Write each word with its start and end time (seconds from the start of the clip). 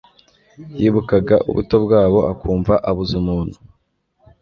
Yibukaga 0.79 1.35
ubuto 1.49 1.75
bwabo 1.85 2.19
akumva 2.31 2.73
abuze 2.89 3.13
umuntu 3.21 3.57